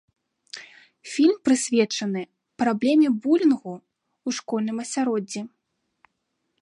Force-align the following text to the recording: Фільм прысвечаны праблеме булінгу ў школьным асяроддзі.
Фільм 1.15 1.35
прысвечаны 1.49 2.23
праблеме 2.63 3.09
булінгу 3.25 3.75
ў 3.77 4.29
школьным 4.39 4.77
асяроддзі. 4.85 5.41